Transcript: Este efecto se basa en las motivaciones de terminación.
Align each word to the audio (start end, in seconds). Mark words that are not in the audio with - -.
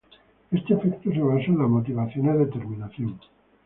Este 0.49 0.73
efecto 0.73 1.11
se 1.11 1.21
basa 1.21 1.45
en 1.45 1.59
las 1.59 1.69
motivaciones 1.69 2.39
de 2.39 2.45
terminación. 2.47 3.19